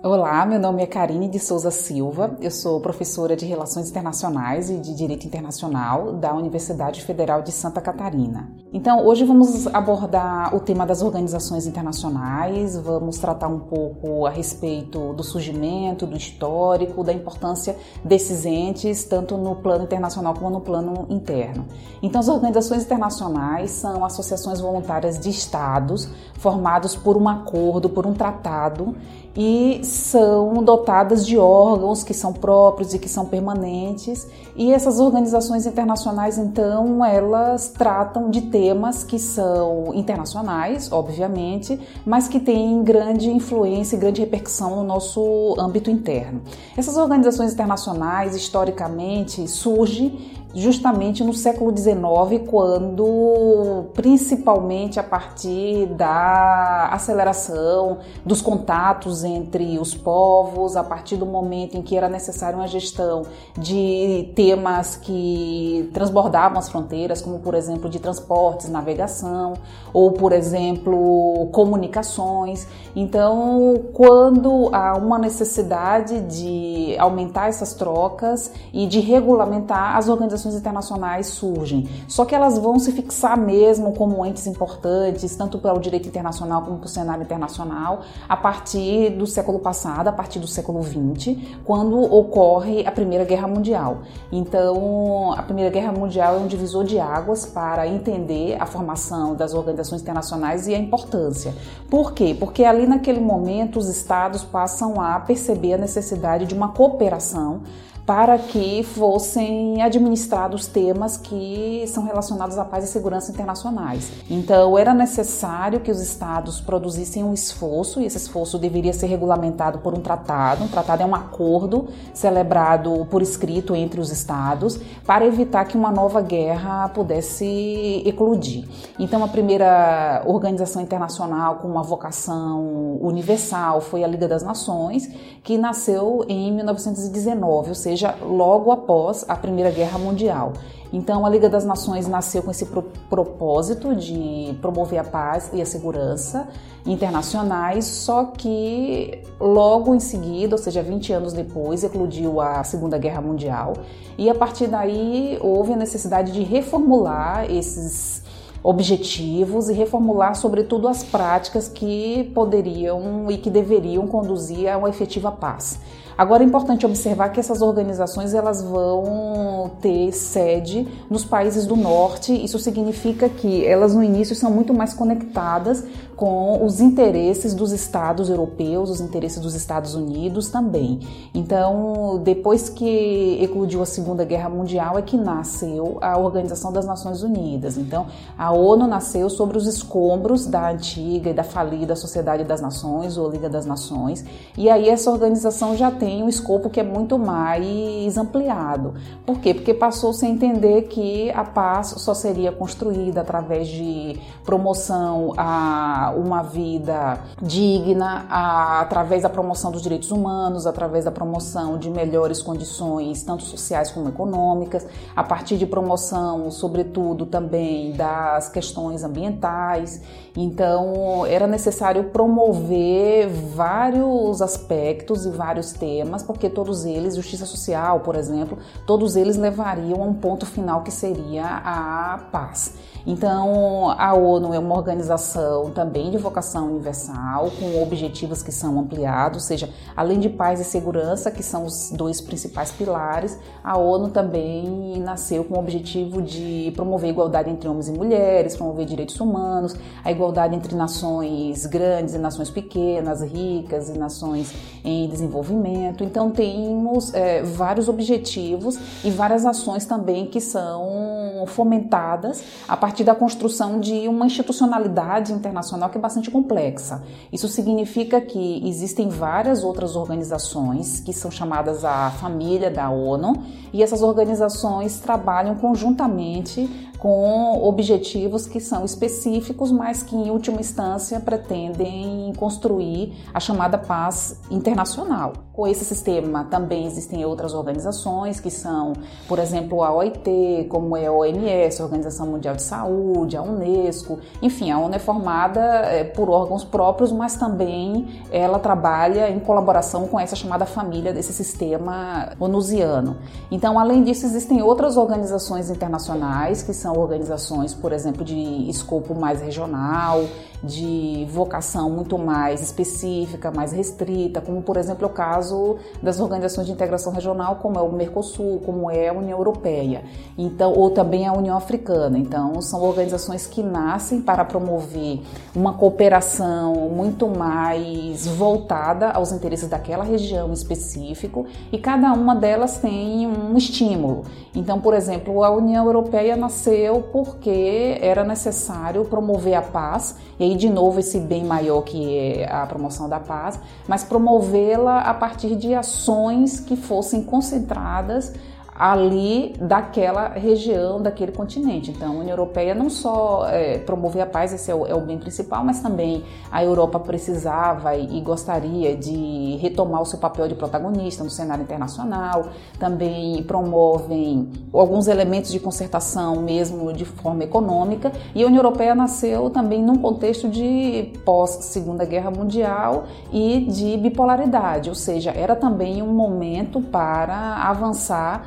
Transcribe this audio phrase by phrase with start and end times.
[0.00, 4.78] Olá, meu nome é Karine de Souza Silva, eu sou professora de Relações Internacionais e
[4.78, 8.48] de Direito Internacional da Universidade Federal de Santa Catarina.
[8.72, 15.14] Então, hoje vamos abordar o tema das organizações internacionais, vamos tratar um pouco a respeito
[15.14, 21.06] do surgimento, do histórico, da importância desses entes, tanto no plano internacional como no plano
[21.08, 21.66] interno.
[22.00, 28.14] Então, as organizações internacionais são associações voluntárias de estados formados por um acordo, por um
[28.14, 28.94] tratado
[29.34, 34.26] e são dotadas de órgãos que são próprios e que são permanentes.
[34.54, 42.40] E essas organizações internacionais, então, elas tratam de temas que são internacionais, obviamente, mas que
[42.40, 46.42] têm grande influência e grande repercussão no nosso âmbito interno.
[46.76, 57.98] Essas organizações internacionais, historicamente, surgem justamente no século XIX, quando, principalmente a partir da aceleração
[58.24, 63.22] dos contatos entre os povos, a partir do momento em que era necessária uma gestão
[63.56, 69.54] de temas que transbordavam as fronteiras, como por exemplo de transportes, navegação,
[69.92, 72.66] ou por exemplo comunicações.
[72.96, 80.54] Então, quando há uma necessidade de aumentar essas trocas e de regulamentar as organizações organizações
[80.54, 85.80] internacionais surgem, só que elas vão se fixar mesmo como entes importantes, tanto para o
[85.80, 90.46] direito internacional como para o cenário internacional, a partir do século passado, a partir do
[90.46, 93.98] século XX, quando ocorre a Primeira Guerra Mundial.
[94.30, 99.54] Então, a Primeira Guerra Mundial é um divisor de águas para entender a formação das
[99.54, 101.54] organizações internacionais e a importância.
[101.90, 102.36] Por quê?
[102.38, 107.62] Porque ali naquele momento os estados passam a perceber a necessidade de uma cooperação
[108.08, 114.10] para que fossem administrados temas que são relacionados à paz e segurança internacionais.
[114.30, 119.80] Então, era necessário que os estados produzissem um esforço, e esse esforço deveria ser regulamentado
[119.80, 120.64] por um tratado.
[120.64, 125.92] Um tratado é um acordo celebrado por escrito entre os estados para evitar que uma
[125.92, 128.66] nova guerra pudesse eclodir.
[128.98, 135.06] Então, a primeira organização internacional com uma vocação universal foi a Liga das Nações,
[135.44, 140.52] que nasceu em 1919, ou seja, seja, logo após a Primeira Guerra Mundial.
[140.92, 145.60] Então, a Liga das Nações nasceu com esse pro propósito de promover a paz e
[145.60, 146.48] a segurança
[146.86, 153.20] internacionais, só que logo em seguida, ou seja, 20 anos depois, eclodiu a Segunda Guerra
[153.20, 153.74] Mundial
[154.16, 158.22] e a partir daí houve a necessidade de reformular esses
[158.62, 165.30] objetivos e reformular, sobretudo, as práticas que poderiam e que deveriam conduzir a uma efetiva
[165.30, 165.78] paz.
[166.18, 172.32] Agora é importante observar que essas organizações elas vão ter sede nos países do norte.
[172.32, 175.84] Isso significa que elas no início são muito mais conectadas
[176.18, 180.98] com os interesses dos estados europeus, os interesses dos Estados Unidos também.
[181.32, 187.22] Então, depois que eclodiu a Segunda Guerra Mundial é que nasceu a Organização das Nações
[187.22, 187.78] Unidas.
[187.78, 193.16] Então, a ONU nasceu sobre os escombros da antiga e da falida Sociedade das Nações
[193.16, 194.24] ou Liga das Nações.
[194.56, 198.94] E aí essa organização já tem um escopo que é muito mais ampliado.
[199.24, 199.54] Por quê?
[199.54, 206.42] Porque passou-se a entender que a paz só seria construída através de promoção a uma
[206.42, 213.22] vida digna, a, através da promoção dos direitos humanos, através da promoção de melhores condições,
[213.22, 220.00] tanto sociais como econômicas, a partir de promoção, sobretudo, também das questões ambientais.
[220.36, 228.14] Então, era necessário promover vários aspectos e vários temas porque todos eles, justiça social, por
[228.14, 232.74] exemplo, todos eles levariam a um ponto final que seria a paz.
[233.06, 239.42] Então, a ONU é uma organização também de vocação universal, com objetivos que são ampliados,
[239.42, 244.10] ou seja, além de paz e segurança, que são os dois principais pilares, a ONU
[244.10, 249.74] também nasceu com o objetivo de promover igualdade entre homens e mulheres, promover direitos humanos,
[250.04, 254.52] a igualdade entre nações grandes e nações pequenas, ricas e nações
[254.84, 256.04] em desenvolvimento.
[256.04, 263.14] Então, temos é, vários objetivos e várias ações também que são fomentadas a partir da
[263.14, 267.02] construção de uma institucionalidade internacional que é bastante complexa.
[267.32, 273.42] Isso significa que existem várias outras organizações que são chamadas a família da ONU
[273.72, 281.20] e essas organizações trabalham conjuntamente com objetivos que são específicos, mas que em última instância
[281.20, 285.32] pretendem construir a chamada paz internacional.
[285.52, 288.92] Com esse sistema também existem outras organizações que são,
[289.26, 294.18] por exemplo, a OIT, como é a OMS, a Organização Mundial de Saúde, a Unesco,
[294.40, 300.06] enfim, a ONU é formada é, por órgãos próprios, mas também ela trabalha em colaboração
[300.06, 303.16] com essa chamada família desse sistema onusiano.
[303.50, 309.14] Então, além disso, existem outras organizações internacionais que são são organizações, por exemplo, de escopo
[309.14, 310.24] mais regional,
[310.62, 316.72] de vocação muito mais específica, mais restrita, como por exemplo o caso das organizações de
[316.72, 320.02] integração regional, como é o Mercosul, como é a União Europeia,
[320.36, 322.18] então ou também a União Africana.
[322.18, 325.20] Então são organizações que nascem para promover
[325.54, 333.26] uma cooperação muito mais voltada aos interesses daquela região específico e cada uma delas tem
[333.26, 334.24] um estímulo.
[334.54, 336.77] Então, por exemplo, a União Europeia nasceu
[337.12, 342.48] porque era necessário promover a paz e aí de novo esse bem maior que é
[342.50, 348.32] a promoção da paz, mas promovê-la a partir de ações que fossem concentradas
[348.78, 351.90] ali daquela região, daquele continente.
[351.90, 355.00] Então, a União Europeia não só é, promover a paz, esse é o, é o,
[355.00, 356.22] bem principal, mas também
[356.52, 362.50] a Europa precisava e, gostaria de retomar o seu papel de protagonista no cenário internacional.
[362.78, 368.12] Também promovem alguns elementos de concertação, mesmo de forma econômica.
[368.32, 374.88] E a União Europeia nasceu também num contexto de pós-Segunda Guerra Mundial e de bipolaridade,
[374.88, 378.46] ou seja, era também um momento para avançar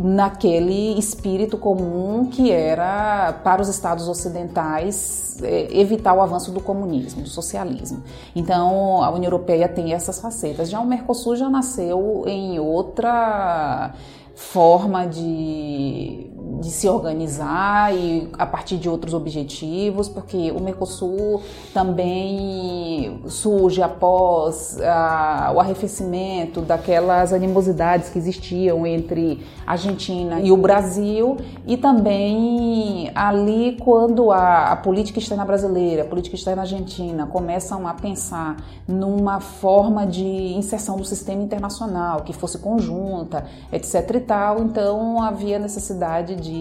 [0.00, 7.22] naquele espírito comum que era para os estados ocidentais é, evitar o avanço do comunismo,
[7.22, 8.02] do socialismo.
[8.34, 10.70] Então a União Europeia tem essas facetas.
[10.70, 13.94] Já o Mercosul já nasceu em outra
[14.34, 16.30] forma de,
[16.62, 21.42] de se organizar e a partir de outros objetivos, porque o Mercosul
[21.74, 24.78] também surge após
[25.54, 31.36] o arrefecimento daquelas animosidades que existiam entre a Argentina e o Brasil,
[31.66, 37.94] e também ali quando a, a política externa brasileira, a política externa argentina começam a
[37.94, 38.56] pensar
[38.86, 46.36] numa forma de inserção do sistema internacional que fosse conjunta, etc tal, então havia necessidade
[46.36, 46.51] de,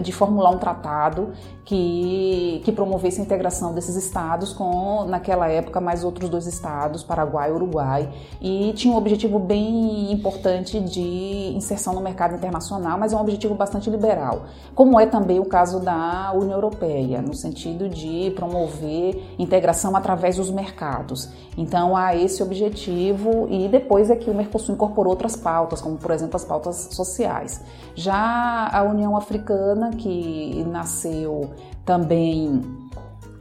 [0.00, 1.32] de formular um tratado
[1.64, 7.50] que, que promovesse a integração desses estados com, naquela época, mais outros dois estados, Paraguai
[7.50, 8.08] e Uruguai,
[8.40, 13.54] e tinha um objetivo bem importante de inserção no mercado internacional, mas é um objetivo
[13.54, 14.44] bastante liberal,
[14.74, 20.50] como é também o caso da União Europeia, no sentido de promover integração através dos
[20.50, 21.28] mercados.
[21.56, 26.10] Então há esse objetivo e depois é que o Mercosul incorporou outras pautas, como por
[26.12, 27.64] exemplo as pautas sociais.
[27.94, 31.48] Já a União Africana, que nasceu
[31.82, 32.60] também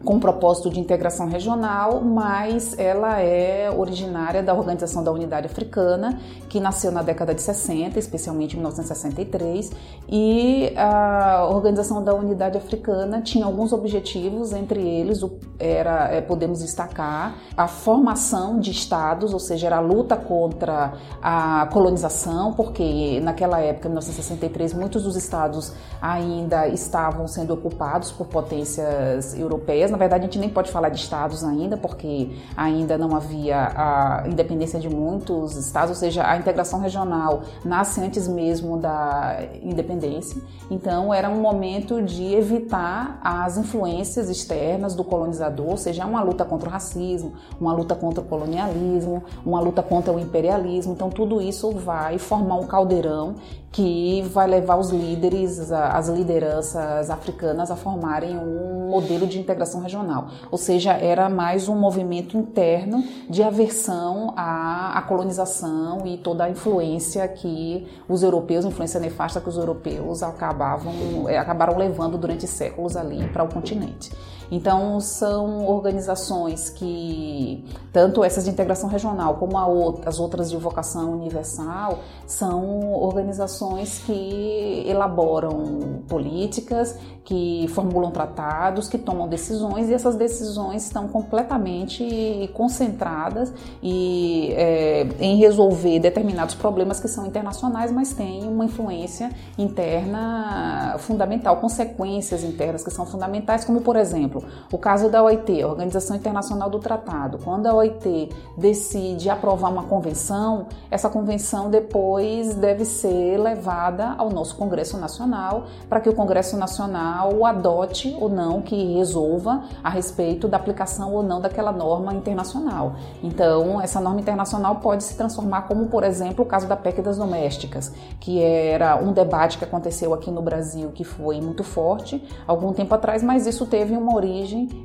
[0.06, 6.60] com propósito de integração regional, mas ela é originária da Organização da Unidade Africana, que
[6.60, 9.72] nasceu na década de 60, especialmente em 1963,
[10.08, 15.26] e a Organização da Unidade Africana tinha alguns objetivos, entre eles
[15.58, 21.68] era, é, podemos destacar, a formação de estados, ou seja, era a luta contra a
[21.74, 29.38] colonização, porque naquela época, em 1963, muitos dos estados ainda estavam sendo ocupados por potências
[29.38, 33.72] europeias, na verdade, a gente nem pode falar de estados ainda, porque ainda não havia
[33.74, 40.42] a independência de muitos estados, ou seja, a integração regional nasce antes mesmo da independência.
[40.70, 46.44] Então, era um momento de evitar as influências externas do colonizador, ou seja, uma luta
[46.44, 50.92] contra o racismo, uma luta contra o colonialismo, uma luta contra o imperialismo.
[50.92, 53.36] Então, tudo isso vai formar um caldeirão
[53.76, 60.30] que vai levar os líderes, as lideranças africanas a formarem um modelo de integração regional.
[60.50, 66.50] Ou seja, era mais um movimento interno de aversão à, à colonização e toda a
[66.50, 72.96] influência que os europeus, influência nefasta que os europeus acabavam, é, acabaram levando durante séculos
[72.96, 74.10] ali para o continente.
[74.52, 79.58] Então, são organizações que, tanto essas de integração regional como
[80.06, 89.28] as outras de vocação universal, são organizações que elaboram políticas, que formulam tratados, que tomam
[89.28, 97.26] decisões, e essas decisões estão completamente concentradas e é, em resolver determinados problemas que são
[97.26, 104.35] internacionais, mas tem uma influência interna fundamental, consequências internas que são fundamentais, como por exemplo
[104.72, 107.38] o caso da OIT, Organização Internacional do Tratado.
[107.44, 114.56] Quando a OIT decide aprovar uma convenção, essa convenção depois deve ser levada ao nosso
[114.56, 120.58] Congresso Nacional para que o Congresso Nacional adote ou não, que resolva a respeito da
[120.58, 122.96] aplicação ou não daquela norma internacional.
[123.22, 127.18] Então, essa norma internacional pode se transformar como, por exemplo, o caso da PEC das
[127.18, 132.74] domésticas, que era um debate que aconteceu aqui no Brasil que foi muito forte algum
[132.74, 134.25] tempo atrás, mas isso teve uma origem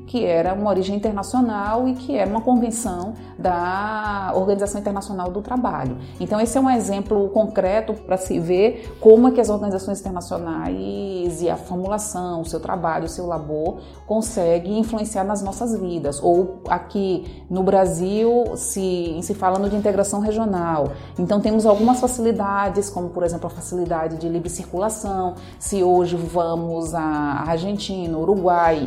[0.06, 5.96] que era uma origem internacional e que era uma convenção da Organização Internacional do Trabalho.
[6.18, 11.40] Então, esse é um exemplo concreto para se ver como é que as organizações internacionais
[11.40, 16.20] e a formulação, o seu trabalho, o seu labor consegue influenciar nas nossas vidas.
[16.22, 20.92] Ou aqui no Brasil se, se falando de integração regional.
[21.18, 25.34] Então temos algumas facilidades, como por exemplo a facilidade de livre circulação.
[25.58, 28.86] Se hoje vamos à Argentina, Uruguai,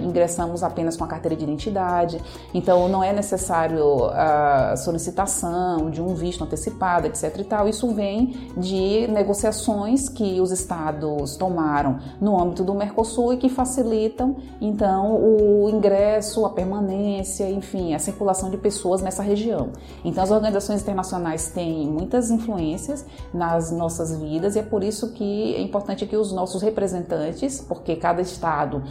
[0.63, 2.21] apenas com a carteira de identidade.
[2.53, 7.37] Então não é necessário a solicitação de um visto antecipado, etc.
[7.39, 7.67] E tal.
[7.67, 14.35] Isso vem de negociações que os estados tomaram no âmbito do Mercosul e que facilitam
[14.61, 19.69] então o ingresso, a permanência, enfim, a circulação de pessoas nessa região.
[20.03, 25.55] Então as organizações internacionais têm muitas influências nas nossas vidas e é por isso que
[25.55, 28.83] é importante que os nossos representantes, porque cada estado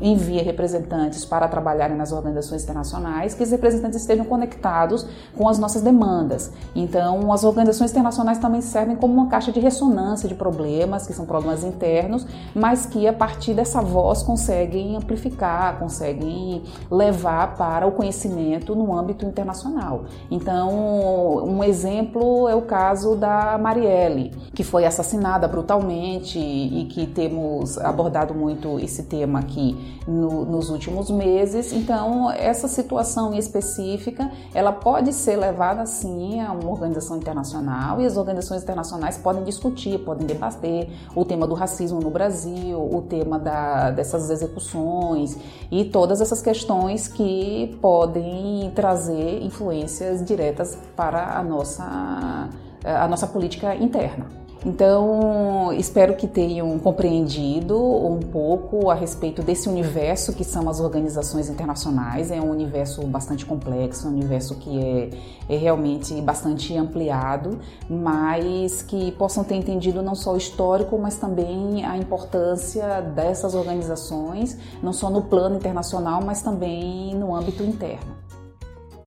[0.00, 0.95] envia representantes
[1.28, 6.52] para trabalharem nas organizações internacionais, que os representantes estejam conectados com as nossas demandas.
[6.74, 11.26] Então as organizações internacionais também servem como uma caixa de ressonância de problemas, que são
[11.26, 18.74] problemas internos, mas que a partir dessa voz conseguem amplificar, conseguem levar para o conhecimento
[18.74, 20.04] no âmbito internacional.
[20.30, 27.78] Então, um exemplo é o caso da Marielle, que foi assassinada brutalmente e que temos
[27.78, 29.76] abordado muito esse tema aqui
[30.06, 31.72] no, nos últimos meses.
[31.72, 38.16] Então, essa situação específica, ela pode ser levada sim a uma organização internacional e as
[38.16, 43.90] organizações internacionais podem discutir, podem debater o tema do racismo no Brasil, o tema da,
[43.90, 45.36] dessas execuções
[45.70, 52.48] e todas essas questões que podem trazer influências diretas para a nossa,
[52.84, 54.45] a nossa política interna.
[54.66, 61.48] Então, espero que tenham compreendido um pouco a respeito desse universo que são as organizações
[61.48, 62.32] internacionais.
[62.32, 65.10] É um universo bastante complexo, um universo que é,
[65.48, 71.84] é realmente bastante ampliado, mas que possam ter entendido não só o histórico, mas também
[71.84, 78.16] a importância dessas organizações, não só no plano internacional, mas também no âmbito interno.